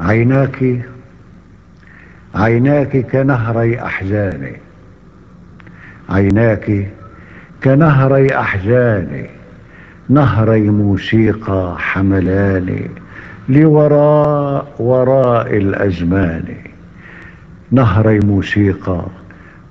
[0.00, 0.86] عيناك
[2.34, 4.56] عيناك كنهري أحزاني.
[6.08, 6.88] عيناك
[7.64, 9.30] كنهري أحزاني
[10.08, 12.90] نهري موسيقى حملاني
[13.48, 16.44] لوراء وراء الأزمان.
[17.70, 19.06] نهري موسيقى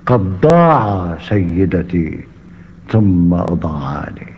[0.06, 2.24] قد ضاع سيدتي
[2.88, 4.32] ثم أضاعاني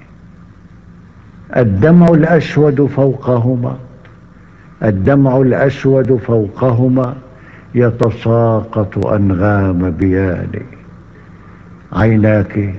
[1.56, 3.78] الدمع الأسود فوقهما
[4.82, 7.14] الدمع الأسود فوقهما
[7.74, 10.62] يتساقط أنغام بياني.
[11.92, 12.74] عيناك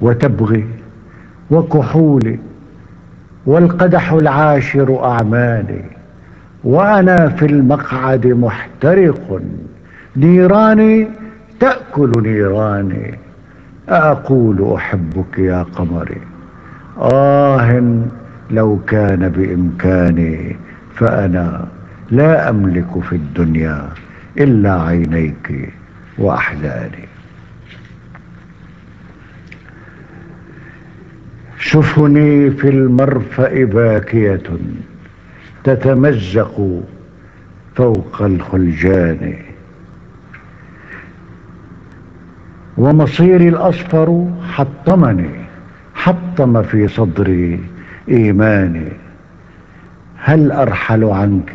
[0.00, 0.64] وتبغي
[1.50, 2.38] وكحولي
[3.46, 5.82] والقدح العاشر أعمالي.
[6.64, 9.40] وأنا في المقعد محترق.
[10.16, 11.08] نيراني
[11.60, 13.18] تأكل نيراني.
[13.88, 16.20] أقول أحبك يا قمري.
[16.98, 17.82] آه
[18.50, 20.56] لو كان بإمكاني
[20.94, 21.68] فأنا
[22.10, 23.88] لا أملك في الدنيا
[24.38, 25.72] إلا عينيك
[26.18, 27.08] وأحزاني.
[31.60, 34.42] سفني في المرفأ باكية
[35.64, 36.82] تتمزق
[37.76, 39.36] فوق الخلجان.
[42.76, 45.30] ومصيري الأصفر حطمني
[45.94, 47.60] حطم في صدري
[48.08, 48.92] إيماني.
[50.22, 51.52] هل أرحل عنك؟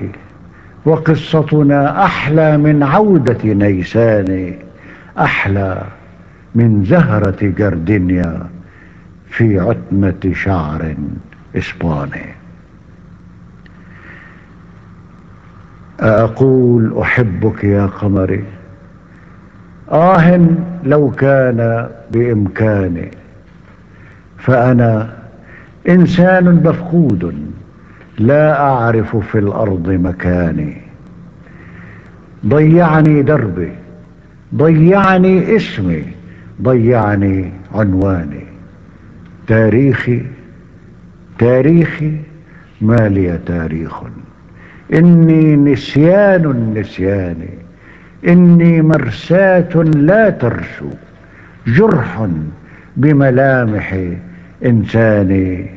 [0.85, 4.53] وقصتنا أحلى من عودة نيسان
[5.19, 5.83] أحلى
[6.55, 8.49] من زهرة جردنيا
[9.30, 10.95] في عتمة شعر
[11.57, 12.25] إسباني
[16.00, 18.44] أقول أحبك يا قمري
[19.91, 20.47] آه
[20.83, 23.11] لو كان بإمكاني
[24.38, 25.13] فأنا
[25.89, 27.52] إنسان مفقود.
[28.19, 30.77] لا أعرف في الأرض مكاني.
[32.45, 33.72] ضيعني دربي
[34.55, 36.03] ضيعني اسمي
[36.61, 38.45] ضيعني عنواني.
[39.47, 40.22] تاريخي
[41.39, 42.17] تاريخي
[42.81, 43.94] ما لي تاريخ.
[44.94, 47.47] إني نسيان النسيان
[48.28, 50.89] إني مرساة لا ترسو.
[51.68, 52.28] جرح
[52.97, 53.97] بملامح
[54.66, 55.69] إنساني.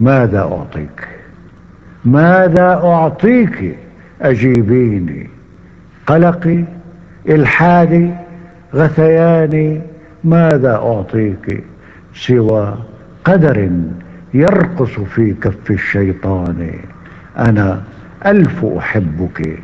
[0.00, 1.08] ماذا أعطيك؟
[2.04, 3.76] ماذا أعطيك
[4.22, 5.30] أجيبيني؟
[6.06, 6.64] قلقي
[7.28, 8.10] إلحادي
[8.74, 9.80] غثياني
[10.24, 11.64] ماذا أعطيك؟
[12.14, 12.78] سوى
[13.24, 13.70] قدر
[14.34, 16.70] يرقص في كف الشيطان.
[17.38, 17.82] أنا
[18.26, 19.58] ألف أحبك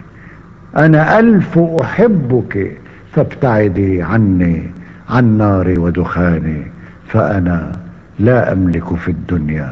[0.77, 2.73] أنا ألف أحبك
[3.13, 4.63] فابتعدي عني
[5.09, 6.63] عن نار ودخاني
[7.09, 7.73] فأنا
[8.19, 9.71] لا أملك في الدنيا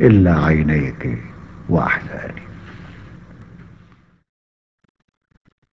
[0.00, 1.18] إلا عينيك
[1.68, 2.43] وأحزاني.